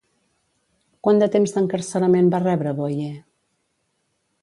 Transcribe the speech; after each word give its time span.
Quant 1.07 1.21
de 1.23 1.27
temps 1.35 1.53
d'encarcerament 1.57 2.35
va 2.37 2.43
rebre 2.49 2.75
Boye? 2.83 3.15